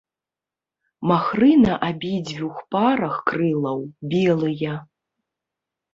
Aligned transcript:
Махры 1.11 1.49
на 1.65 1.75
абедзвюх 1.89 2.57
парах 2.77 3.15
крылаў 3.33 3.79
белыя. 4.15 4.73